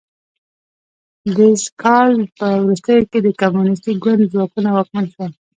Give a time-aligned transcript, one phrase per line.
[1.35, 5.31] د ز کال په وروستیو کې د کمونیستي ګوند ځواکونه واکمن شول.